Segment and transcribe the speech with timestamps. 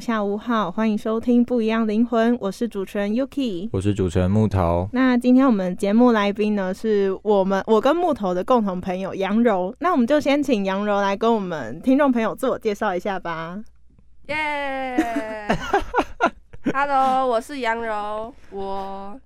[0.00, 3.68] 下午好，欢迎收听《不一样灵魂》，我是主持人 Yuki。
[3.72, 4.88] 我是主持人木头。
[4.92, 9.74] 那今天我们节目来宾呢，是我们我跟木头的共同朋友杨柔。
[9.78, 13.62] 那我们就先请杨柔来跟我们听众朋友自我介绍一下吧。
[14.26, 14.96] 耶
[16.72, 19.20] ！Hello，我是杨柔，我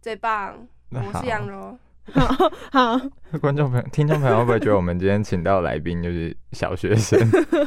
[0.00, 0.54] 最棒，
[0.90, 1.76] 我是杨柔。
[2.12, 3.00] 好，好，
[3.40, 7.18] 观众朋友、听众朋友会不会觉得我们今天请到的来宾就是小学生？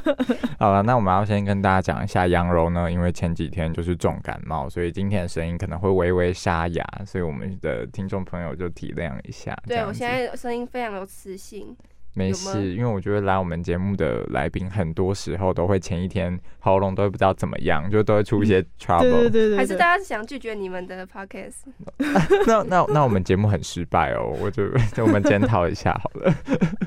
[0.57, 9.55] 好了，那我们要先跟大家讲一下，杨柔呢，因为前几天就是重感冒，所以今天的声音可能会微微沙哑，所以我们的听众朋友就体谅一下。
[9.67, 11.75] 这对我现在声音非常有磁性，
[12.13, 19.01] 没事，因为我觉得来我们节目的来宾很多时候都会前一天喉咙都会不知道怎么样，就都会出一些 trouble。
[19.01, 21.63] 对对对对，还是大家想拒绝你们的 podcast？
[22.47, 26.33] 那那那我们节目很失败哦，我就就我们检讨一下好了。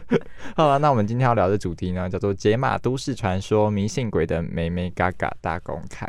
[0.55, 6.07] 好了，那我们今天要聊的主题呢，叫做《解码都市传说：迷信鬼的美美嘎嘎大公开》。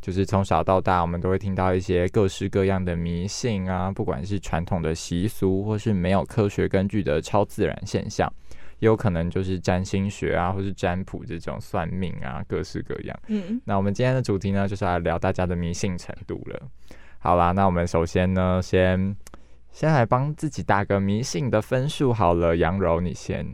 [0.00, 8.30] 就是从小到大，我们都会听到一些各式各样的迷信啊，不管是传统的习俗，或是没有科学根据的超自然现象，
[8.78, 13.18] 也有可能就是占星学啊，或是占卜这种算命啊，各式各样。
[13.28, 16.60] 嗯，那我们今天的主题呢，就是来聊大家的迷信程度了。
[17.18, 19.16] 好啦，那我们首先呢，先
[19.70, 22.56] 先来帮自己打个迷信的分数好了。
[22.56, 23.46] 杨柔，你先。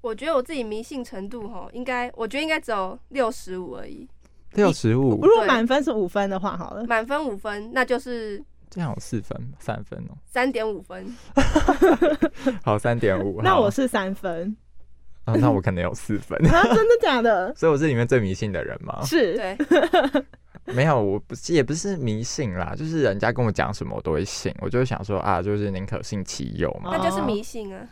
[0.00, 4.06] 我觉得我自己迷信程度哈，应该我觉得应该只有六十五而已，
[4.52, 10.12] 六十五如，果满分是五分的话，好了，满分五分，那就是这样有四分、三分哦。
[10.26, 11.06] 三点五分。
[12.62, 13.40] 好，三点五。
[13.40, 14.54] 那我是三分
[15.24, 16.38] 啊，那我可能有四分。
[16.46, 17.52] 啊，真的假的？
[17.56, 19.02] 所以我是里面最迷信的人吗？
[19.04, 19.56] 是，对，
[20.74, 26.96] 没有，我不是也不是迷信啦，就是人家跟我讲什么我都会信，我就会想说啊，就是宁可信其有嘛。
[26.96, 27.86] 那就是迷信啊。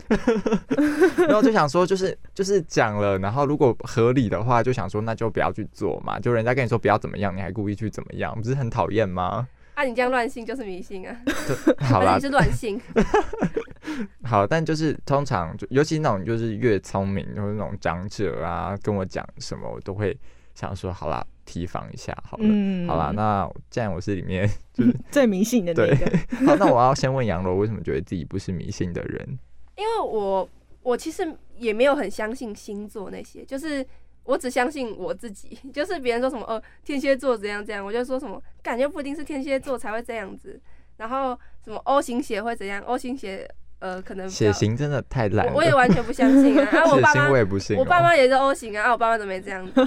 [1.27, 6.19] 然后就想说，就是就是讲了，然后如果合理的话，就想说那就不要去做嘛。
[6.19, 9.47] 就人家跟你说不要怎么样，你还故意去怎么样，不是很讨厌吗？
[9.73, 12.79] 啊，你这样乱信就是迷信啊，就 好啦你，是乱信。
[14.23, 20.17] 好，但就是通常就尤其那种就是越聪明或者那种长者啊，跟我讲什么，我都会
[20.53, 22.43] 想说好啦，提防一下好了。
[22.47, 29.39] 嗯好啦，那既然我是里面就是 最迷信的那对个，，好，那我要先问杨罗，为什么觉得自己不是迷信的人？
[29.75, 30.47] 因为我
[30.83, 33.85] 我其实也没有很相信星座那些，就是
[34.23, 40.59] 我只相信我自己， 就是别人说什么呃天蝎座怎样怎样，我就说什么感觉不一定是天蝎座才会这样子，
[40.97, 49.73] 然后什么 O 型血会怎样，O 型血呃可能血型真的太烂，我我也完全不相信啊，啊 我爸妈我也不信、哦，我爸妈也是 O 型啊，啊我爸妈怎么没这样子？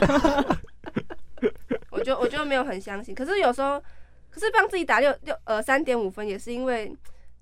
[1.90, 3.82] 我就我就没有很相信，可是有时候，
[4.30, 6.94] 可是帮自己打六六呃三点五分，也是因为，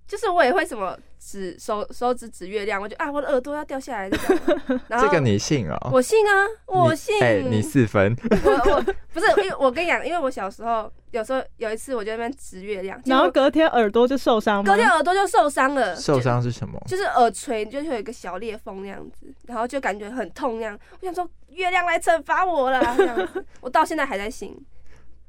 [0.07, 5.91] 就是我也会什么指手手指指月亮，我就啊我的耳朵要掉下来这种，然后这个你信哦？
[5.91, 8.15] 我信啊，我信，哎、你四分，
[8.45, 14.71] 我我不是因为我跟你讲，因为我小时候有时候有一次我就在那边指月亮，然后隔天耳朵就受伤吗？
[14.71, 16.79] 隔天耳朵就受伤了，受伤是什么？
[16.87, 20.79] 就是耳垂就是有一个小裂缝那样子，然后就感觉很痛那样。
[21.01, 24.55] 我想说月亮来惩罚我了，这样子，我到现在还在信。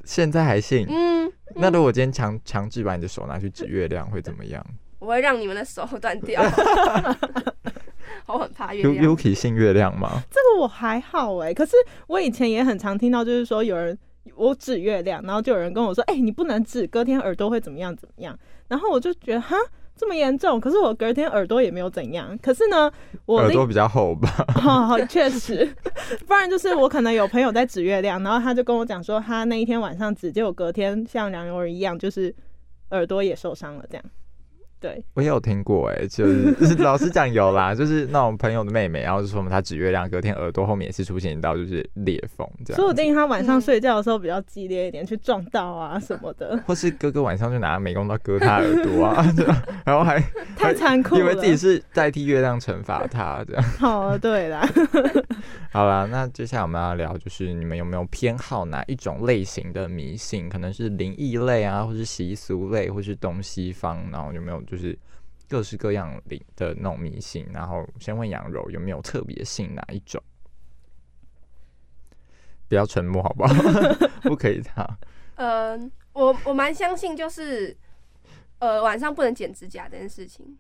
[0.06, 0.86] 现在还信？
[0.88, 4.66] 嗯，那如果今天强强制把你的手拿去指月亮，会怎么样
[5.00, 6.42] 我会让你们的手断掉。
[8.28, 9.06] 我很怕月？U 亮。
[9.06, 10.24] Yuki 信月亮吗？
[10.31, 11.74] 这个我还好哎、可是
[12.07, 13.98] 我以前也很常听到，就是说有人
[14.36, 18.38] 我指月亮，然后就有人跟我说，哎、你不能指，隔天耳朵会怎么样怎么样。
[18.68, 19.56] 然后我就觉得哈
[19.97, 22.38] 这么严重，可是我隔天耳朵也没有怎样。
[22.42, 22.92] 可是呢，
[23.25, 24.30] 我耳朵比较厚吧？
[24.65, 25.65] 哦，确实，
[26.27, 32.36] 不然就是我可能有朋友在指月亮，然后他就跟我讲说，他那一天晚上指，结果隔天像梁咏儿一样，就是
[32.89, 34.03] 耳朵也受伤了，这样。
[34.86, 49.26] 对，我也有听过哎、就是 老实讲有啦，就是那种朋友的妹妹，然后就说她指月亮，隔天耳朵后面也是出现一道就是裂缝这样子，说不定她晚上嗯睡觉的时候比较激烈一点，去撞到啊什么的，或是哥哥晚上就拿美工刀割她耳朵啊，
[49.84, 50.22] 然后还
[50.56, 51.22] 太残酷了。
[51.22, 53.63] 以为自己是代替月亮惩罚他这样。
[53.78, 54.68] 好， 对啦，
[55.72, 60.48] 好啦，那接下来我们要聊，就是你们有没有偏好哪一种类型的迷信？
[60.50, 64.98] 可能是灵异类啊，或是习俗类，或是东西方，然后有没有就是
[65.48, 67.46] 各式各样灵的那种迷信？
[67.54, 70.22] 然后先问杨柔有没有特别信哪一种？
[72.68, 73.54] 不要沉默好不好？
[74.24, 74.98] 不可以这样。
[75.36, 75.78] 呃，
[76.13, 77.75] 我我蛮相信就是。
[78.60, 80.57] 呃，晚上不能剪指甲这件事情，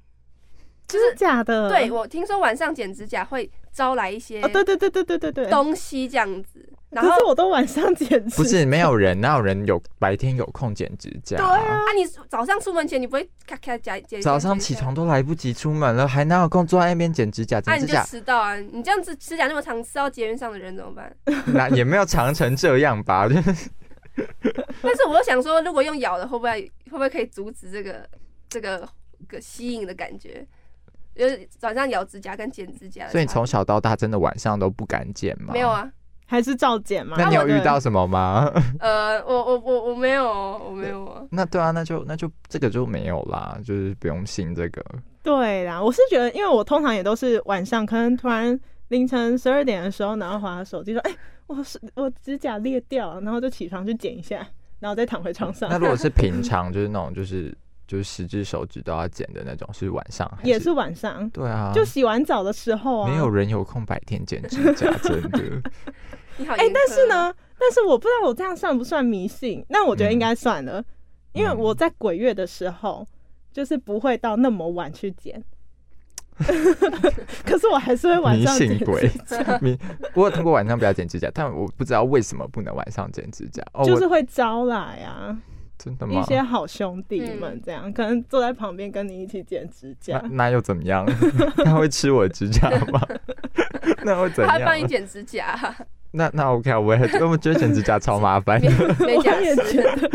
[0.87, 1.69] 就是假的？
[1.69, 5.49] 对我听说晚上剪指甲会招来一些哦，对对对对对对对。
[5.49, 14.21] 东西这样子，然后可是我都晚上剪指，不是没有人，哪有人有白天有空剪指甲、对啊啊，你早上出门前你不会咔咔剪剪？
[14.21, 17.57] 早上起床都来不及出门了，还哪有空坐在那边剪指甲？
[17.65, 18.55] 啊，你就剪指甲迟到啊！
[18.55, 21.15] 你这样子指甲那么长，吃到捷运上的人怎么办？
[21.53, 23.27] 那也没有长成这样吧？
[24.51, 28.07] 就 是但是我又想说，如果用咬的，会不会会不会可以阻止这个
[28.49, 28.87] 这个
[29.27, 30.45] 个吸引的感觉？
[31.15, 35.53] 就是早上咬指甲跟剪指甲所以你从小到大真的晚上都不敢剪吗？
[35.53, 35.69] 没有。
[35.69, 35.89] 啊？
[36.27, 37.15] 还是照剪吗？
[37.19, 38.51] 那你有遇到什么吗？
[38.79, 41.23] 呃，我我我我没有哦，我没有啊。
[41.29, 44.83] 那对啊，那就那就这个就没有啦，就是不用信这个。
[45.21, 48.59] 对啦，我是觉得，因为我通常也都是晚上，可能突然
[48.89, 51.15] 凌晨十二点的时候，然后划手机说，哎、
[51.47, 54.47] 我是我指甲裂掉了，然后就起床去剪一下，
[54.79, 55.77] 然后再躺回床上那。
[55.77, 57.55] 如果是平 常，就是那种就是
[57.87, 63.09] 就是十只手指都要剪的那种，是晚上还也是晚上，对啊，就洗完澡的时候啊。
[63.09, 65.61] 没有人有空白天剪指甲，真的。
[66.47, 70.83] 哎、但是呢，但是我不知道我这样算不算迷信，那我觉得应该算了，
[71.31, 73.07] 因为嗯我在鬼月的时候，
[73.53, 75.41] 就是不会到那么晚去剪。
[77.45, 79.77] 可是我还是会晚迷上剪信鬼指甲，迷，
[80.13, 83.63] 我有听过晚上不要剪指甲，但我不知道为什么不能晚上剪指甲。
[83.73, 85.37] 哦，就是会招来啊
[85.77, 86.21] 真的吗？
[86.21, 90.21] 一些好兄弟嗯们，这样、可能坐在旁边跟你一起剪指甲。
[90.31, 91.05] 那又怎么样？
[91.63, 93.01] 他会吃我的指甲吗？
[94.03, 94.85] 那会怎样他会帮你？
[94.87, 95.57] 剪指甲，
[96.11, 98.61] 那那 OK，啊我也我觉得剪指甲超麻烦。
[98.61, 99.81] 我也觉。
[99.83, 100.09] 得。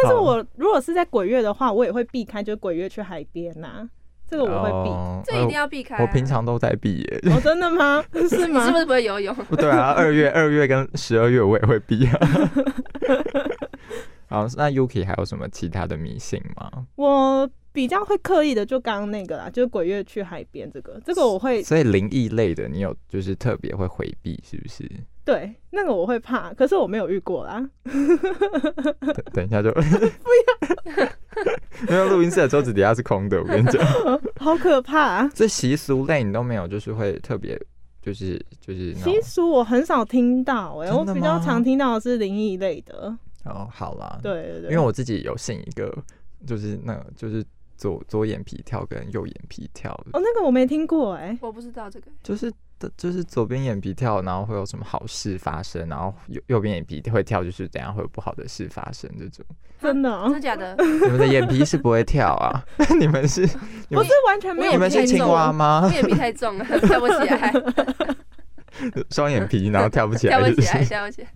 [0.00, 3.88] 但是我如果是在鬼月的话，我也会避开，就是鬼月去海边呐、
[4.30, 4.90] 这个我会避。
[4.90, 6.02] 哦这一定要避开啊。
[6.02, 7.20] 我平常都在避耶。
[7.32, 8.02] 哦，真的吗？
[8.28, 8.60] 是吗？
[8.60, 9.34] 你是不是不会游泳？
[9.48, 12.18] 不对啊，二月、 二月跟十二月我也会避啊。
[14.30, 16.70] 好，那 Yuki 还有什么其他的迷信吗？
[16.96, 24.88] 我比较会刻意的，就刚刚那个啦，就是鬼月去海边这个，这个我会所以灵异类的，你有就是特别会回避，是不是？
[25.28, 27.62] 对那个我会怕，可是我没有遇过啦。
[27.84, 31.06] 等等一下就 不要，
[31.86, 33.84] 没有录音室的桌子底下是空的，我跟你讲。
[34.40, 35.30] 好可怕、啊！
[35.34, 37.60] 这习俗类你都没有，就是会特别
[38.00, 43.14] 就是就是习俗我很少听到、哎，我比较常听到的是灵异类的。
[43.44, 45.94] 哦，好啦，对对对，因为我自己有信一个，
[46.46, 47.44] 就是那就是
[47.76, 52.06] 左左眼皮跳跟右眼皮跳，哦，那个我没听过、哎，我不知道这个。
[52.22, 52.56] 就是的，
[52.96, 59.44] 就是左边眼皮跳，然后会有什么好事发生，然后右右边眼皮会跳，就是等一下会有不好的事发生这种。
[59.80, 60.74] 真的、哦真，假的？
[60.82, 62.64] 你们的眼皮是不会跳啊？
[62.98, 63.42] 你们是
[63.88, 65.90] 你们不是完全没有你们是青蛙吗我？
[65.90, 67.52] 眼皮太重了， 跳不起来，
[69.10, 70.84] 双眼皮然后跳不起来，跳不起来？
[70.84, 71.28] 跳不起来。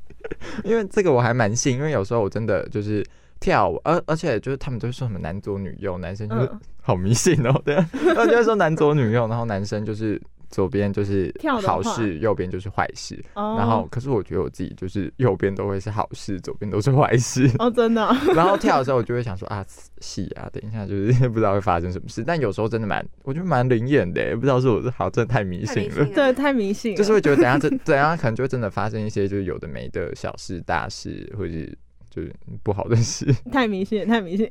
[0.65, 3.05] 因为这个我还蛮信，因为有时候我真的就是
[3.39, 10.21] 跳舞，而而且就是他们都会说什么男左女右，男生就是嗯好迷信哦，对，然后就会说男左女右，然后男生就是
[10.53, 19.65] 左边就是好事，右边就是坏事，哦，然后可是我觉得我自己就是右边都会是好事，左边都是坏事，哦，真的哦、 然后跳的时候我就会想说啊，
[19.99, 26.05] 戏啊，等一下就是不知道会发生什么事，但有时候真的蛮，我觉得蛮灵验的，不知道是我是好真的太迷信了。
[26.15, 31.79] 对，太迷信，就是会觉得等下这 等下可能就会真的发生一些就是有的没的小事大事，或者是
[32.11, 32.31] 就是
[32.63, 33.33] 不好的事。
[33.51, 34.47] 太迷信，太迷信。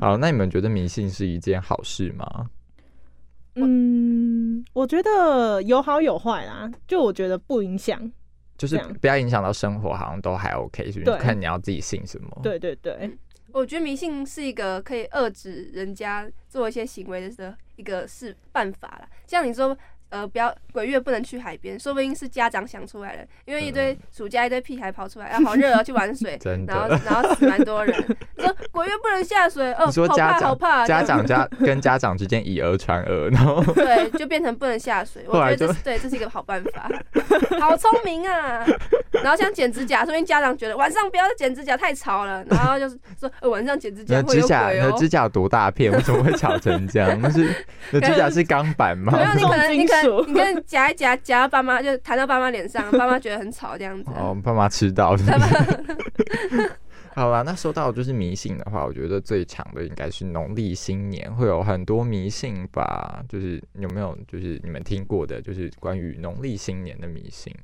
[0.00, 2.46] 好，那你们觉得迷信是一件好事吗？
[3.54, 8.10] 嗯，我觉得有好有坏啦，就我觉得不影响。
[8.58, 11.16] 就是不要影响到生活，好像都还 OK，是不是？
[11.16, 13.10] 看你要自己信什么。，对对对，
[13.50, 19.08] 我觉得迷信是一个可以遏制人家做一些行为的一个是办法啦。
[19.26, 19.76] 像你说，
[20.12, 27.96] 呃，不要鬼月不能去海边，说不定是家长想出来的，因为一堆暑假一堆屁孩跑出来，啊，好热啊， 去玩水，然后然后死蛮多人，
[28.36, 35.24] 说鬼月不能下水，哦，你说好家长怕好怕，家长家 跟家长之间以讹传讹，然后对，就变成不能下水。
[35.26, 36.90] 我觉得这是对，这是一个好办法，
[37.58, 38.66] 好聪明啊！
[39.12, 44.86] 然后像剪指甲，说明家长觉得晚上不要剪指甲太吵了，然后就是说、呃、晚上剪指甲会有的指甲，鬼哦。
[44.86, 45.92] 你的指甲有多大片？
[45.92, 47.20] 为什么会吵成这样？
[47.20, 47.44] 那是
[47.92, 49.40] 你的指甲是钢板吗没？
[49.40, 54.10] 有，你可能你可能你可能夹一夹夹到爸妈就弹到爸妈脸上，爸妈觉得很吵这样子。
[54.16, 56.70] 哦，爸妈吃到是不是
[57.14, 63.22] 好啦，那说到就是迷信的话，我觉得最长的应该是农历新年，会有很多迷信吧。
[63.28, 67.54] 就是有没有就是你们听过的，就是关于农历新年的迷信？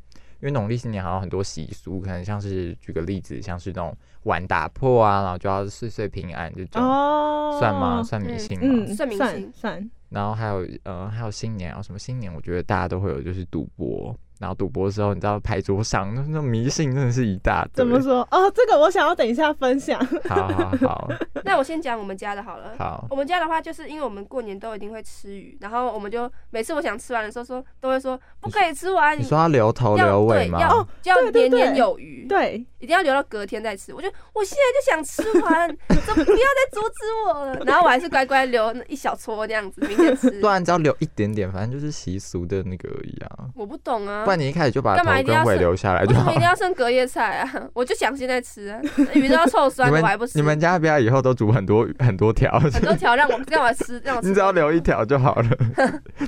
[0.41, 8.03] 因为农历新年好像很多习俗，可能像是举个例子，像是那种碗打破啊，然后就要岁岁平安这种，哦，算吗？
[8.03, 8.67] 算迷信吗？
[8.67, 14.17] 嗯，算迷算信算，然后还有呃，还有新年啊，什么新年，我觉得大家都会有，就是赌博。
[14.39, 17.85] 然后赌博的时候，你知道牌桌上那那种迷信真的是一大堆。
[17.85, 18.01] 怎么？
[18.01, 18.27] 说？
[18.31, 19.99] 哦，这个我想要等一下分享。
[20.29, 21.09] 好好好
[21.45, 22.75] 那我先讲我们家的好了。
[22.79, 30.59] 好，我们家的话，就是因为我们过年都一定会吃鱼，然后我们就每次我想吃完的时候说，都会说不可以吃完，你说要留头留尾吗？
[30.59, 33.93] 对要要对对年年有余，对，一定要留到隔天再吃。
[33.95, 37.59] 我就我现在就想吃完， 都不要再阻止我了？
[37.65, 40.47] 然后我还是乖乖留那一小撮这样子，明天吃不。
[40.47, 43.49] 然只要留一点点，反正就是习俗的那个而已啊。
[43.55, 46.35] 我不懂啊不，然你一开始就把干嘛头跟尾一定要剩留下来就好一。
[46.35, 47.53] 定要剩隔夜菜啊？
[47.75, 48.81] 我就想现在吃啊，
[49.15, 50.39] 鱼都要臭 酸我还不吃。
[50.39, 54.29] 你们家不要以后都煮很多很多条，很多条让我让我吃，让我 吃。
[54.29, 55.49] 你只要留一条就好了。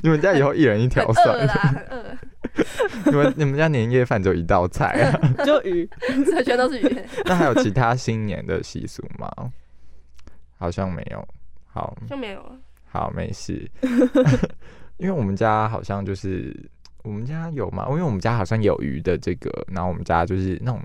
[0.02, 1.44] 你们家以后一人一条算了。
[1.46, 2.04] 啦，很饿，
[3.06, 5.44] 你们你们家年夜饭只有一道菜啊？
[5.44, 5.88] 就鱼。
[6.26, 7.04] 这全都是鱼。
[7.24, 9.30] 那还有其他新年的习俗吗？
[10.58, 11.26] 好像没有。
[11.72, 12.52] 好，就没有了。
[12.90, 13.70] 好，没事。
[14.96, 16.54] 因为我们家好像就是
[17.04, 20.80] 我们家有嘛，因为我们家好像有鱼的这个，然后我们家就是那种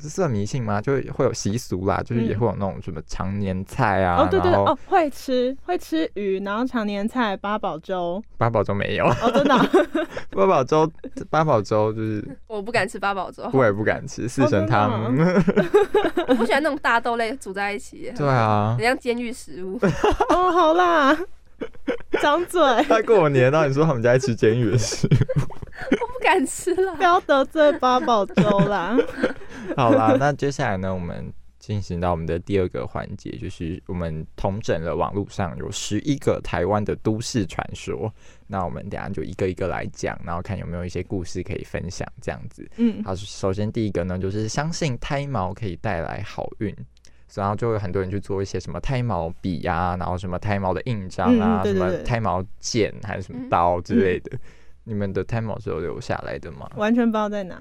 [0.00, 0.80] 是算迷信吗？
[0.80, 8.22] 就会有习俗啦，就是也嗯会有那种什么常年菜啊，哦，对对哦，会吃会吃鱼，然后常年菜、八宝粥。
[8.38, 9.66] 八宝粥没有，哦，真的啊
[10.30, 10.90] 八宝粥
[11.28, 14.90] 八宝粥就是 我不敢吃八宝粥，我也不敢吃四神汤。
[16.28, 19.78] 我不喜欢那种大豆类煮在一起，对啊很，像监狱食物。
[20.30, 21.14] 哦，好啦，
[22.22, 25.10] 张嘴，他过年，然后你说他们家在吃监狱的食物。
[25.92, 27.02] 我不敢吃了不。
[27.02, 28.96] 要得罪八宝粥啦。
[29.76, 38.12] 好啦，那接下来呢，我们进行到我们的第二个环节，就是我们统整了网络上有十一个台湾的都市传说。
[38.46, 42.68] 那我们等下就一个一个来讲，然后看有没有一些故事可以分享，这样子。
[42.76, 46.74] 嗯，好，首先第一个呢，就是相信胎毛可以带来好运。
[47.34, 54.38] 然后就有很多人去做一些什么胎毛笔啊，然后什么胎毛的印章啊，什么嗯对对对胎毛剑还是什么嗯刀之类的。
[54.84, 56.68] 你们的胎毛是有留下来的吗？
[56.76, 57.56] 完全不知道在哪。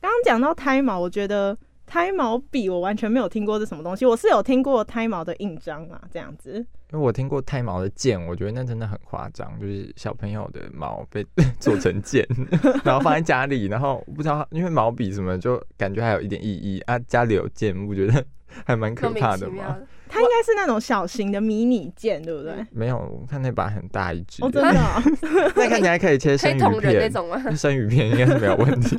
[0.00, 1.56] 刚刚讲到胎毛，我觉得
[1.86, 4.06] 胎毛笔我完全没有听过是什么东西。
[4.06, 6.54] 我是有听过胎毛的印章啊，这样子。
[6.92, 11.24] 因为我听过胎毛的剑，我觉得那真的很夸张，就是小朋友的毛被
[11.60, 12.26] 做成剑，
[12.82, 18.24] 然后放在家里，然后不知道因为毛笔什么就感觉还有一点意义啊，家里有剑，我觉得
[18.64, 19.52] 还蛮可怕的吗？
[19.52, 22.54] 其妙的， 它应该是那种小型的迷你剑，对不对？
[22.70, 25.02] 没有，我看那把很大一只，哦，真的哦
[25.56, 27.50] 那看起来可以切生鱼片那片，种吗？
[27.54, 28.96] 生鱼片应该是没有问题。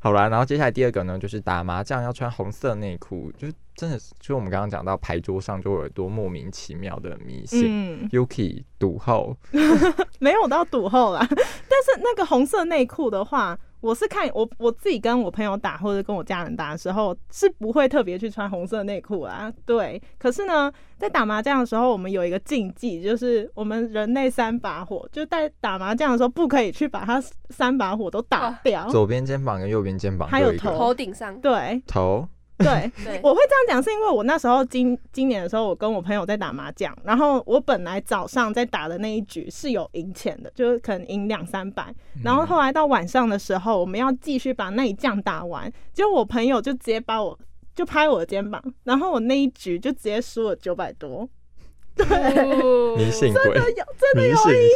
[0.00, 7.64] 好啦，然后接下来第二个呢，就是打麻将要穿红色内裤，就是真的是，就我们刚刚讲到牌桌上就有很多莫名其妙的迷信。
[7.68, 9.36] 嗯，Yuki 赌后，
[10.20, 11.26] 没有到赌后啦。
[11.28, 19.52] 但是那个红色内裤的话，我是看我我自己跟我朋友打或者跟我家人打的时候，是不会特别去穿红色内裤啊。
[19.66, 28.88] 对，可是呢，在打麻将的时候，我们有一个禁忌，就是我们人类三把火，就在打麻将的时候不可以去把它三把火都打掉。
[28.88, 32.26] 左边肩膀跟右边肩膀还有头头顶上，对头，
[32.58, 41.92] 对， 对，我会这样讲，是因为我那时候今今年的时候，我跟我朋友在打麻将，然后我本来早上在打的那一局是有赢钱的，就是可能赢两三百，
[42.22, 47.36] 然后后来到晚上的时候，我们要继续把那一将打完，结果我朋友就直接把我
[47.74, 51.28] 就拍我的肩膀，然后我那一局就直接输了九百多，
[51.96, 52.94] 对，哦。
[52.96, 54.70] 迷信鬼，有真的有迷信鬼印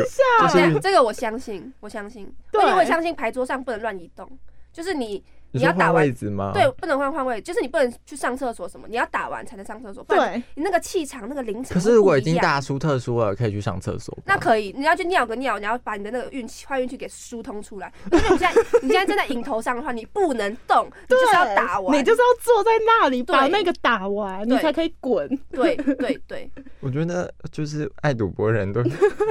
[0.51, 4.29] 象，这这个我相信，我相信，对而且我也相信牌桌上不能乱移动，
[4.73, 6.53] 就是你你要打完位置吗？
[6.53, 11.75] 对，不能换换位，就是你不能去上厕所什么，你要打完才能上厕所，不然对，你那个气场那个临场。
[11.75, 14.17] 可是如果已经，大输特输了，可以去上厕所。
[14.25, 17.93] 那可以，你要去尿个尿，你要把你的那个运气坏运气给疏通出来。
[18.13, 18.53] 因为你现在
[18.83, 25.29] 你现在站在影头上的话，你不能动，你就是要打完，你就是要坐在那里把那个打完，你才可以滚。
[25.51, 26.51] 对对对，
[26.81, 28.83] 我觉得就是爱赌博人都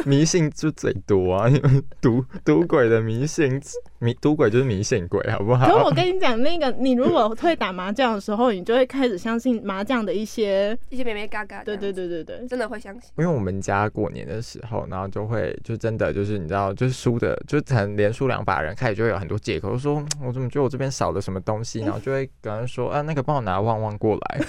[0.05, 3.61] 迷信就最多啊，你们赌赌鬼的迷信，
[3.99, 5.67] 迷赌鬼就是迷信鬼，好不好？
[5.67, 13.11] 可是我跟你讲，那个你如果会打麻将的时候，你就会开始相信麻将的一些，一些咩咩嘎嘎，对对，对对对，真的会相信。
[13.17, 24.39] 因为我们家过年的时候，然后就会就真的就是你知道，就是输的，就可能连输两把人，开始就会有很多借口，说嗯我怎么觉得我这边少了什么东西， 然后就会跟人说啊那个帮我拿旺旺过来，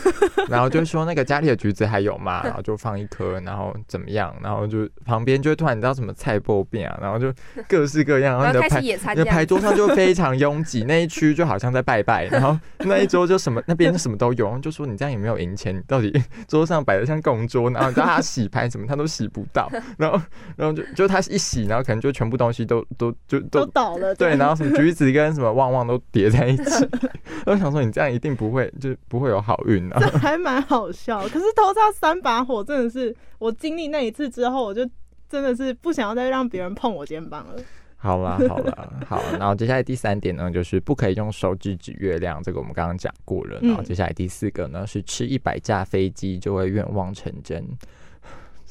[0.49, 2.43] 然后就说那个家里的橘子还有吗？
[2.49, 4.35] 然后就放一颗，然后怎么样？
[4.43, 7.33] 然后就旁边就会突然你知道什么菜包变啊，然后就
[7.69, 16.13] 各式各样，然后你的牌桌上就非常拥挤，那一区就好像在拜拜，然后那一桌就什么那边什么都有，然后就说你这样也没有赢钱，你到底
[16.47, 20.21] 桌上摆的像供桌，然后你知道他洗牌什么他都洗不到，然后
[20.57, 24.15] 然后就就他一洗，然后可能就全部东西都 都就都都倒了。
[24.15, 26.89] 对，然后什么橘子跟什么旺旺都叠在一起，
[27.47, 30.01] 我想说你这样一定不会就不会有好运啊。
[30.21, 31.21] 还蛮好笑。
[31.29, 34.89] 可是头上三把火真的是，我经历那一次之后，我就
[35.29, 37.63] 真的是不想要再让别人碰我肩膀了。
[38.01, 39.21] 好啦， 好啦，好。
[39.39, 43.59] 然后接下来第三点呢，就是不可以用手指指月亮，这个我们刚刚讲过了。
[43.61, 47.65] 然后嗯接下来第四个呢，是吃一百架飞机就会愿望成真。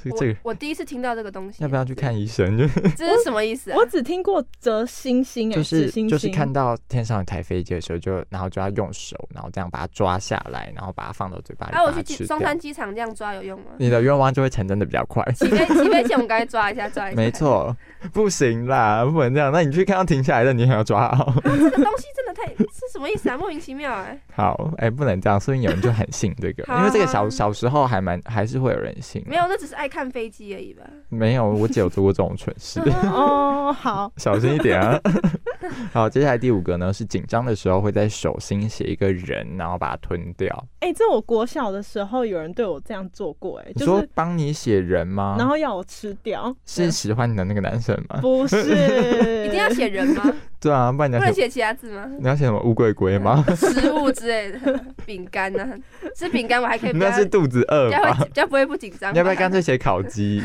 [0.02, 2.58] 这个这我个我第一次听到这个东西，要不要去看医生？
[2.58, 3.86] 就 这是什么意思啊我？
[3.86, 12.58] 只听过折星星、哎，就是星星就是看到天上有台飞机的时候就，然后就要用手，然后这样把它抓下来，然后把它放到嘴巴里，啊，我去机松山。
[12.58, 13.68] 机场这样抓有用吗？
[13.78, 15.24] 你的愿望就会成真的比较快。
[15.34, 17.16] 起飞起飞前我们该抓一下，抓一下。
[17.22, 17.76] 没，错，
[18.12, 19.52] 不行啦，不能这样。
[19.52, 21.34] 那你去看到停下来的，你还要抓好。
[21.44, 22.52] 这个东西真的太
[22.88, 23.38] 是什么意思啊？
[23.38, 24.20] 莫名其妙哎。
[24.34, 29.24] 好，哎、不能这样，所以有人就很信这个，好因为这个小好小时候还蛮还是会有人信。
[29.28, 30.84] 没有，那只是爱看飞机而已吧。
[31.10, 32.80] 没有，我姐有做过这种蠢事，
[33.12, 35.00] 哦，好， 小心一点啊。
[35.92, 40.66] 好，接下来第五个呢是紧张的时候会在手心写一个人，然后把它吞掉。
[40.80, 45.36] 哎、这我国小的时候有人对我这样做过、哎，你就是说帮你写人吗？
[45.38, 48.20] 然后要我吃掉，是喜欢你的那个男生吗？
[48.22, 50.34] 不是一定要写人吗？
[50.60, 52.10] 对啊，不然你要写不能写其他字吗？
[52.20, 53.44] 你要写什么乌龟龟吗？
[53.56, 55.68] 食物之类的，饼干呢？
[56.16, 58.18] 吃饼干我还可以比较 那是肚子饿比较会吧？
[58.26, 59.14] 比较不会不紧张。
[59.14, 60.42] 你要不要干脆写烤鸡？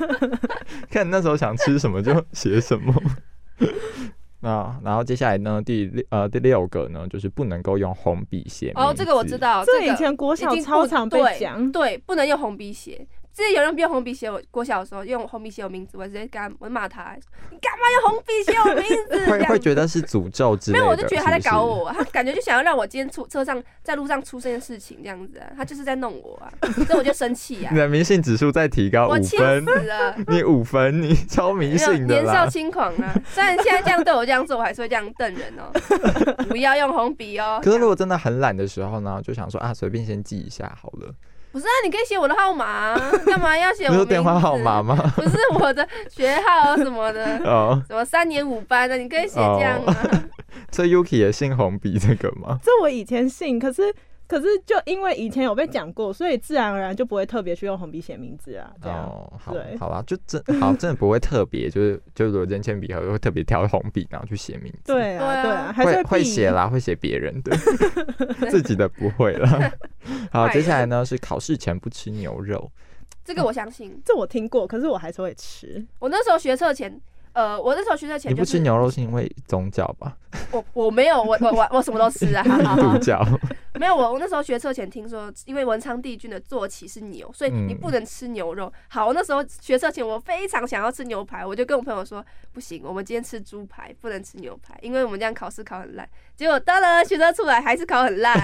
[0.90, 2.94] 看你那时候想吃什么就写什么。
[4.40, 9.36] 啊，然后接下来呢，第六呃第六个呢，就是不能够用红笔写哦，这个我知。
[9.36, 13.06] 道，这个以前国小已经不超常被对讲，对，不能用红笔写。
[13.36, 17.14] 之前有人不用红笔写我，国小的时候用红笔写我名字，我直接跟他我骂他，
[17.50, 19.30] 你干嘛用红笔写我名字？
[19.30, 21.62] 会会觉得是诅咒之类没有，我就觉得他在搞。
[21.62, 26.48] 我，他感觉就想要让我今天出车上在路上出这件事情这样子啊，他就是在弄我啊，
[26.86, 30.16] 所以我就生气啊你，的迷信指数在提高五我气分死，了。
[30.28, 32.48] 你五分，你超迷信的年少。
[32.48, 33.14] 轻狂啊！
[33.34, 35.70] 虽然现在这样对我这样做，我还是会这样瞪人哦。
[36.48, 37.60] 不要用红笔哦。
[37.62, 41.12] 可是如果真的很懒的时候呢，就想说啊，随便先记一下好了。
[41.56, 44.82] 不是啊，你可以写我的号码啊， 干嘛要写我你说名字电话号码？
[44.84, 44.94] 吗？
[45.16, 49.96] 不是我的学号什么的， 哦，什么三年五班的，你可以写这样啊。
[50.70, 52.58] 所以 Yuki 也姓红笔这个吗？
[52.62, 53.94] 这我以前信，可是
[54.26, 59.04] 可是就因为以前有被讲过，所以自然而然就不会特别去用红笔写名字啊，这样。
[59.04, 64.92] 哦，好对，好啦，就真好，真的不会特别，就是就如果真铅笔盒会特别挑红笔，然后去写名字。
[64.92, 67.56] 对啊，对啊会会写啦，会写别人的，
[68.50, 69.72] 自己的不会啦。
[70.32, 72.70] 好，接下来呢是考试前不吃牛肉，
[73.24, 74.00] 这个我相信。
[74.04, 75.84] 这我听过，可是我还是会吃。
[75.98, 77.00] 我那时候学测前，
[77.36, 80.16] 呃，我那时候学车前就是你不吃牛肉是因为宗教吧？
[80.50, 82.42] 我我没有，我我我我什么都吃啊。
[82.42, 83.22] 好好印好度教。
[83.78, 88.72] 没有，我我那时候学车前听说，因为文昌帝君的坐骑是牛，所以你嗯不能吃牛肉。
[88.88, 96.08] 好，我那时候学车前我非常想要吃牛排，我就跟我朋友说，不行，我们今天吃猪排，不能吃牛排，因为我们这样考试考很烂。
[96.34, 98.34] 结果当然学车出来还是考很烂，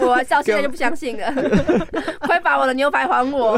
[0.00, 1.32] 我到现在就不相信了，
[2.22, 3.56] 快把我的牛排还我！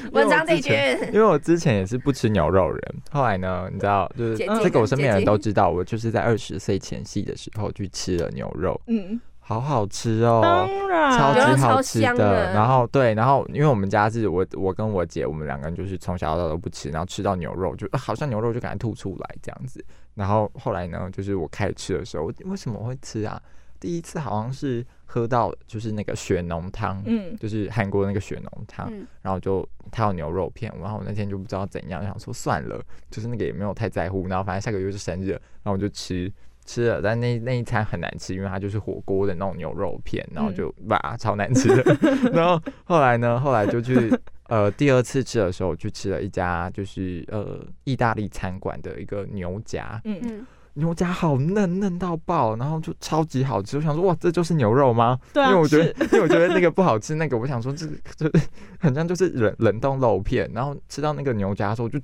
[0.12, 0.74] 文昌帝君，
[1.12, 2.80] 因为我之前也是不吃牛肉人，
[3.10, 10.40] 后来呢，你知道， 就是这个我身边人都知道，我就是在二十岁前夕的时候去吃了牛肉，嗯，好好吃哦。
[10.42, 12.52] 当然，超级好吃的。
[12.52, 19.84] 然后对，然后因为我们家是我我跟我姐，我们两个人就是从小到大都不吃，然后吃到牛肉就、呃好像牛肉就感觉吐出来这样子。
[20.14, 23.40] 然后后来呢，就是我开始吃的时候，为什么会吃啊？
[23.80, 36.30] 第一次好像是喝到就是那个血浓汤，嗯，就是韩国那个血浓汤，嗯，然后就他有牛肉片，然后我那天就不知道怎样，想说算了，就是那个也没有太在乎，然后反正下个月是生日了，然后我就吃。
[36.70, 41.96] 吃了，但那那一餐很难吃，因为它就是火锅的那种牛肉片，然后嗯就哇超难吃的。
[42.30, 44.12] 然后后来呢，后来就去
[44.48, 50.46] 呃第二次吃的时候，我去吃了一家就是呃意大利餐馆的一个牛夹，嗯，嗯，
[50.78, 53.76] 牛夹好嫩嫩到爆，然后就超级好吃。
[53.76, 55.18] 我想说哇，这就是牛肉吗？
[55.32, 58.30] 对啊，因为我觉得， 因为我觉得那个不好吃，那个我想说这个这
[58.78, 61.98] 很像就是冷冷冻肉片，然后吃到那个牛夹的时候，就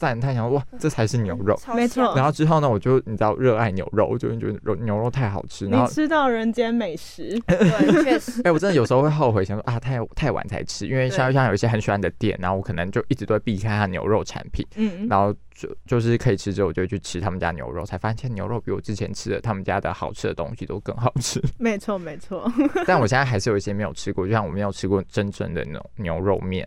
[0.00, 1.54] 赞叹想说哇，这才是牛肉。
[1.74, 2.14] 没错。
[2.16, 5.66] 然后之后呢，我就你知道热爱牛肉，我就觉得肉牛肉太好吃。
[5.66, 8.40] 然后吃到人间美食， 对，确实。
[8.44, 21.38] 哎、，我真的有时候会后悔，想说啊，太太晚才吃，因为像像有一些很喜欢的店，然后我可能就一直都会避开它牛肉产品，嗯，然后就就是可以吃之后，我就去吃他们家牛肉，才发现牛肉比我之前吃的他们家的好吃的东西都更好吃。
[21.58, 22.50] 没 错没错，
[22.86, 26.66] 但我现在还是有一些没有吃过，就像我没有吃过真正的那种牛肉面，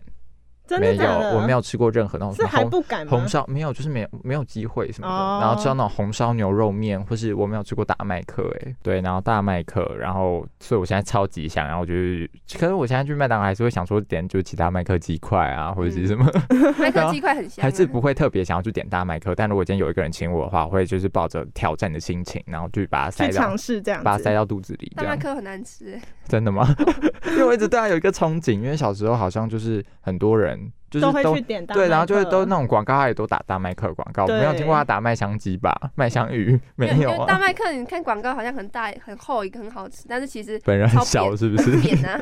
[0.66, 1.04] 真没有？
[1.36, 3.28] 我没有吃过任何那种什是还么红不敢红？
[3.28, 5.14] 烧，没有，就是没有没有机会什么的。
[5.14, 16.24] 哦然后吃到那种红烧牛肉面，或是我没有吃过大麦克，哎，对，然后大麦克，然后所以我现在超级想，然后就是，可是我现在去麦当劳还是会想说点就是其他麦克鸡块啊，或者是什么，
[16.78, 19.34] 麦克鸡块很香啊，还是不会特别想要去点大麦克。
[19.34, 26.66] 但如果今天有一个人请我的话，我会就是抱着挑战的心情，然后去把它塞到尝试这样把它塞，到肚子里，大麦克很难吃，欸真的吗？
[27.32, 30.53] 因为我一直对它有一个憧憬，因为小时候好像就是很多人
[30.90, 35.74] 就是都会去点大对，然后就是都那种广告，他也都打大麦克广告，我没有听过他打麦香鸡吧？
[35.94, 37.26] 麦香鱼没有啊？
[37.26, 41.76] 大麦克你看广告好像很大很厚一个很好吃，但是其实本人很小是不是？
[41.78, 42.20] 扁啊，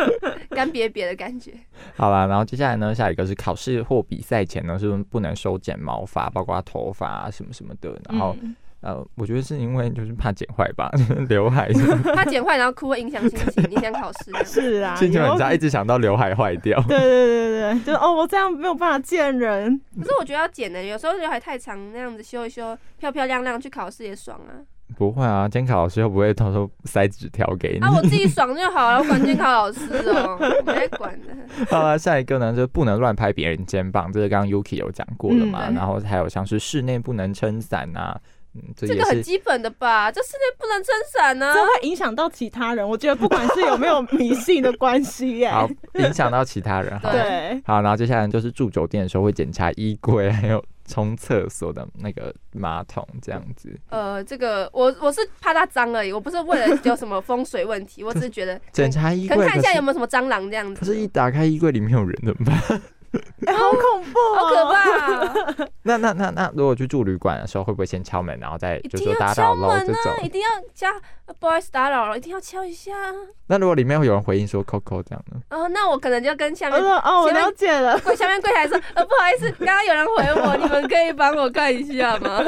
[0.50, 1.52] 干瘪瘪的感觉。
[1.96, 7.98] 好啦，然后接下来呢，下一个是考试或比赛前呢是不能修剪毛发，包括头发啊什么什么的。
[8.08, 10.90] 然后、嗯呃，我觉得是因为就是怕剪坏吧，
[11.28, 11.68] 刘海
[12.14, 14.32] 怕剪坏然后哭会影响心情，影响考试。
[14.44, 16.80] 是啊，心情很差，一直想到刘海坏掉。
[16.88, 24.64] 对对对对，就是哦，我这样没有办法见人，可是我觉得要剪的，有时候刘海太长，那样子修一修，漂漂亮亮去考试也爽啊。
[24.96, 27.86] 不会啊，监考老师又不会偷偷塞纸条给你。
[27.86, 31.26] 啊，我自己 爽就好了，我管监考老师哦，我没管的。
[31.70, 35.68] 好了，下一个呢，就是不能乱拍别人肩膀，这个刚刚 Yuki 有讲过了嘛。
[35.68, 38.18] 嗯然后还有像是室内不能撑伞啊，
[38.54, 40.10] 嗯，这这个很基本的吧？
[40.10, 41.60] 这室内不能撑伞呢这。
[41.60, 42.86] 会影响到其他人。
[42.86, 46.98] 我觉得不管是有没有迷信的关系耶，好影响到其他人。
[47.00, 53.72] 好，对，好，然后接下来就是住酒店的时候会检查衣柜，还有冲厕所的那个马桶这样子。
[53.88, 60.80] 呃，这个我我是怕它脏而已，我不是为了有什么风水问题，我只是觉得检查衣柜可能看一下有没有什么蟑螂这样子。
[60.80, 62.82] 可是，一打开衣柜里面有人怎么办？
[63.46, 69.84] 哎好恐怖 好可哦，怕、那那那那，如果去住旅馆的时候，会不会先敲门，然后再一就说打扰喽门啊！
[69.86, 70.28] 这种一？
[70.28, 70.90] 定要加，
[71.26, 73.12] 呃不好意思打扰了，一定要敲一下啊。
[73.48, 75.40] 那如果里面会有人回应说 Coco 这样呢？
[75.50, 82.38] 哦，那我可能就跟下面说哦，我了解了，柜 下面柜台说，呃，不好意思，刚刚有人回我，你们可以帮我看一下吗？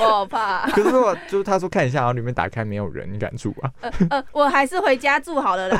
[0.00, 0.66] 我好怕。
[0.70, 3.70] 可是我就是他说看一下，然后里面打开没有人，你敢住啊？
[3.80, 5.78] 呃呃，我还是回家住好了啦，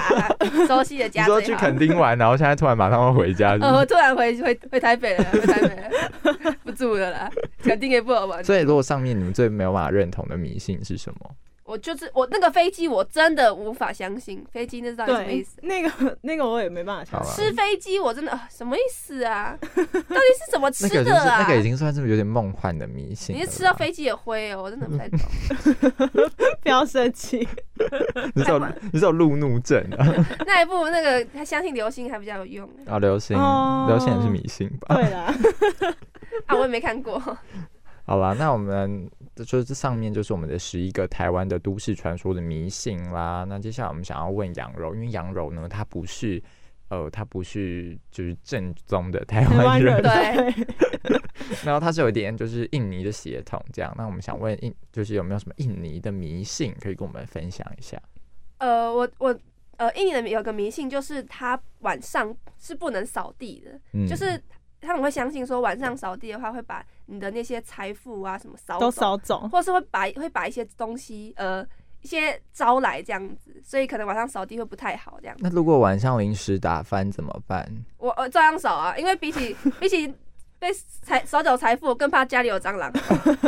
[0.66, 1.54] 熟悉的你说去。
[1.56, 7.30] 垦丁玩，然后现在突然马上要回家我突然回回回台北了，回台北了，不住了啦，
[7.62, 8.42] 肯定也不好玩。
[8.42, 11.30] 所以如果上面你们最没有办法认同的迷信是什么？
[11.66, 17.20] 我就是我那个飞机，我真的无法相信飞机那是到底什么意思？，那个 那个我也没办法。
[17.24, 19.56] 吃飞机我真的、呃什么意思啊？
[19.60, 21.38] 到底是怎么吃那个就的啊？
[21.38, 23.34] 是那个已经算是有点梦幻的迷信。
[23.34, 25.18] 你是吃到飞机的灰哦，我真的不太懂。
[26.62, 27.38] 不要生气，
[28.34, 28.58] 你是有
[28.92, 30.06] 你是有路怒症啊？
[30.46, 34.94] 那一部那个他相信流星还比较有用啊，流星哦流星也是迷信吧？
[34.94, 35.34] 对啦，
[36.46, 37.20] 啊，我也没看过。
[38.06, 39.10] 好啦，那我们
[39.44, 43.44] 就是这上面就是我们的十一个台湾的都市传说的迷信啦。
[43.48, 46.42] 那接下来我们想要问羊柔，因为羊柔呢，它不是
[46.88, 50.66] 呃，它不是就是正宗的台湾人，人对
[51.64, 53.92] 然后它是有一点就是印尼的血统这样。
[53.96, 58.00] 那我们想问印，就是有没有什么印尼的迷信可以跟我们分享一下？
[58.58, 59.38] 呃，我我
[59.76, 64.40] 呃，印尼的有个迷信，就是他晚上是不能扫地的，嗯，就是
[64.80, 69.48] 他们会相信说晚上扫地的话，会把你的那些财富啊什么扫都走扫走。
[69.48, 71.66] 或是会把会把一些东西呃
[72.02, 75.36] 一些招来这样子，所以可能晚上扫地会不太好这样。
[75.40, 77.66] 那如果晚上临时打翻怎么办？
[77.98, 80.14] 我呃照样扫啊，因为比起 比起
[80.58, 80.68] 被
[81.02, 82.92] 财扫走财富，我更怕家里有蟑螂，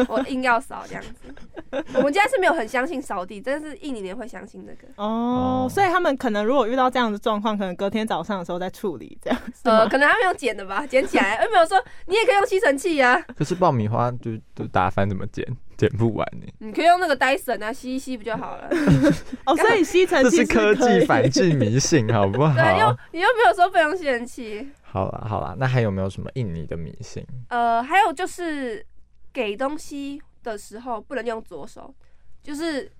[0.08, 1.84] 我硬要扫这样子。
[1.94, 4.88] 我们家是没有很相信扫地，但是印尼人会相信这个。
[4.96, 15.46] 哦哦，所以他们可能如果遇到这样的状况，可能隔天早上的时候再处理，这样是呃，可能他没有捡的吧，捡起来，有没有说你也可以用吸尘器啊，可是爆米花就就打翻怎么剪？
[15.78, 18.68] 剪不完呢、你可以用那个 Dyson 啊吸一吸不就好了？
[19.46, 22.52] 哦，所以吸尘器是科技反制迷信，好不好？
[22.52, 24.68] 对，又你又没有说不用吸尘器。
[24.82, 27.24] 好啦好啦，那还有没有什么印尼的迷信？
[27.50, 28.84] 呃，还有就是
[29.32, 31.94] 给东西的时候不能用左手，
[32.42, 32.90] 就是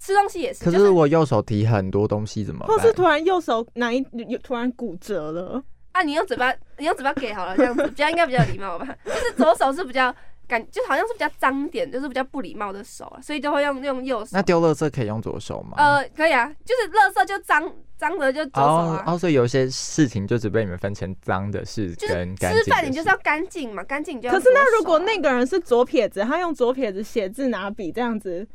[0.00, 0.64] 吃东西也是。
[0.64, 2.76] 可就是我右手提很多东西怎么办？
[2.76, 5.62] 或是突然右手哪一有突然骨折了，
[5.92, 8.88] 啊，你用嘴巴，你用嘴巴给好了，这样子比较应该比较有礼貌吧。
[9.04, 10.12] 就是左手是比较
[10.52, 14.42] 感，就好像是比较脏点，就是比较不礼貌的手啊，所以就会用用右手那。
[14.42, 15.74] 丢垃圾可以用左手吗？
[15.78, 19.04] 呃，可以啊，就是垃圾就脏脏的就左手啊。
[19.06, 28.46] 哦哦，所以有些事情就只被你们分成脏的事跟干净的吃饭你就是要干净嘛，干净你就要可是那如果那个人是左撇子，他用左撇子写字拿笔这样子，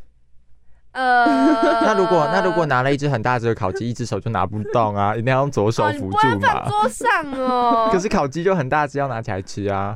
[0.97, 1.25] 呃，
[1.85, 6.67] 那如果那如果拿了一只很大只的烤鸡，一只手就拿不动啊， 一定要用左手扶住嘛。
[6.67, 7.89] 桌上哦。
[7.93, 9.95] 可是烤鸡就很大只，要拿起来吃啊。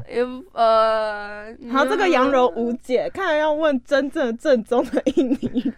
[0.54, 5.74] 呃，好，这个羊肉无解，看来要问真正正宗的印尼人。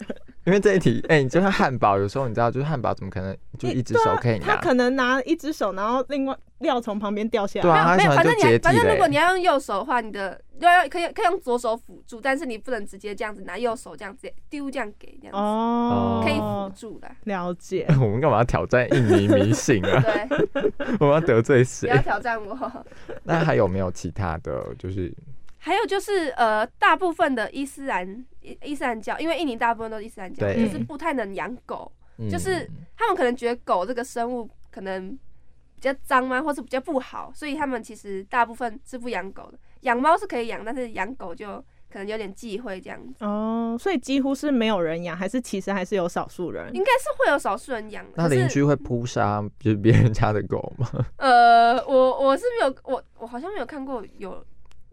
[0.45, 4.45] 因为这一题，哎、你就像汉堡，有时候你知道，就是汉堡怎么可能就一只手可以拿？
[4.45, 7.61] 他可能拿一只手，然后另外料从旁边掉下来。
[7.61, 17.09] 对啊没有没有，反正你还反正如果你要用右手的话，你的要要可以可以用左手辅助，但是你不能直接这样子拿右手这样子丢这样给这样子，哦，可以辅助的。
[17.23, 17.85] 了解。
[18.01, 20.01] 我们干嘛要挑战印尼迷信啊？
[20.01, 22.01] 对， 我们要得罪谁不谁要？
[22.01, 22.85] 挑战我。
[23.23, 24.61] 那还有没有其他的？
[24.77, 25.13] 就是
[25.65, 28.05] 还有就是呃，大部分的伊斯兰
[28.41, 35.17] 伊伊斯兰教，因为印尼大部分都是伊斯兰教，就是不太能养狗，嗯就是他们可能觉得狗这个生物可能
[35.75, 39.57] 比较脏吗，或是比较不好，所以他们其实大部分是不养狗的。
[39.83, 41.55] 养猫是可以养，但是养狗就
[41.89, 43.23] 可能有点忌讳这样子。
[43.23, 46.67] 哦，所以几乎是没有人养，还是其实还是有少数人？
[46.75, 50.89] 应该是会有少数人养的，那邻居会扑杀就是别人家的狗吗？
[51.15, 54.45] 呃，我我是没有，我我好像没有看过有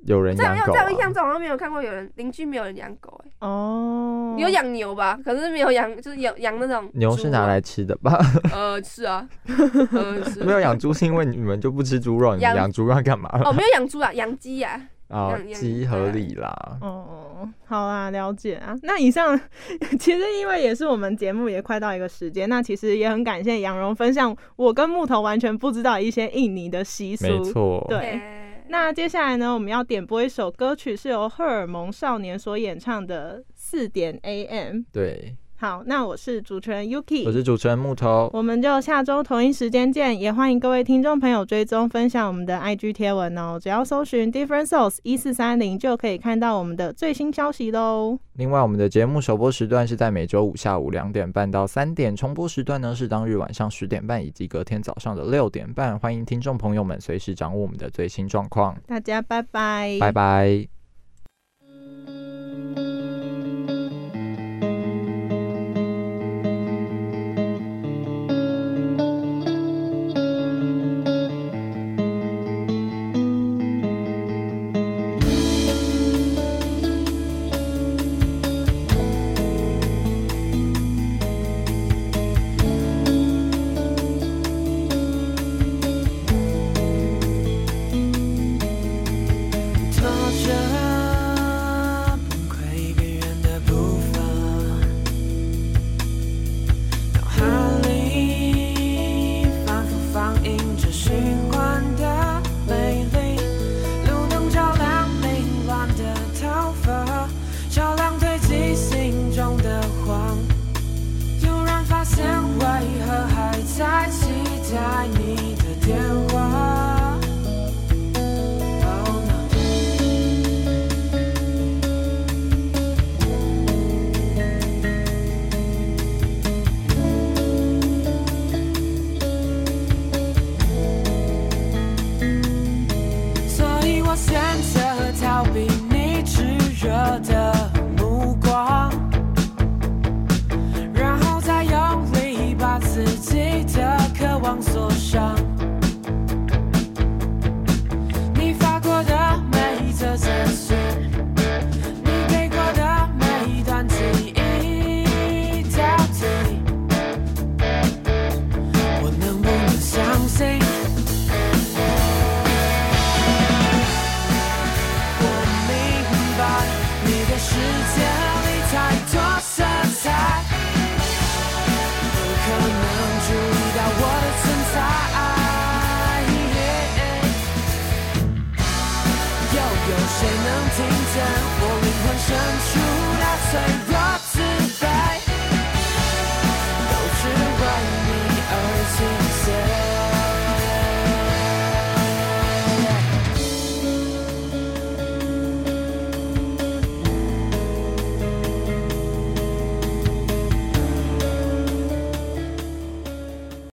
[0.07, 0.97] 有人在养狗、啊我在我印？
[0.99, 5.19] 象中好像没有看过有人邻居没有人养狗、欸，哦，有养牛吧？
[5.25, 8.19] 可是没有养，就是养养那种牛是拿来吃的吧？
[8.53, 9.29] 呃是啊，
[9.93, 13.29] 呃是没有养猪是因为你们就不吃猪肉，你们养养猪要干嘛？
[13.45, 14.81] 哦，没有养猪啊，养鸡呀。
[15.09, 16.55] 哦鸡合理啦。
[16.81, 18.77] 哦，好啦，了解啊。
[18.85, 19.37] 那以上
[19.99, 27.27] 其实因为也是我们节目也快到一个时间，那其实也很感谢杨蓉分享我跟木头完全不知道一些印尼的习俗。
[27.27, 28.40] 没错，对欸
[28.71, 34.77] 那接下来呢，我们要点播一首歌曲，是由荷尔蒙少年所演唱的《四点 AM》。
[34.93, 43.61] 对，好，那我是主持人 Yuki，我是主持人木头，我们就下周同一时间见，也欢迎各位听众朋友追踪分享我们的 IG 贴文哦。
[43.63, 48.19] 只要搜寻 Different Souls 一四三零，就可以看到我们的最新消息喽。
[48.37, 55.99] 另外，我们的节目首播时段是在每周五下午两点半到三点，重播时段呢是当日晚上十点半以及隔天早上的六点半。
[55.99, 58.75] 欢迎听众朋友们随时掌握我们的最新状况。
[58.87, 60.80] 大家拜拜，拜拜。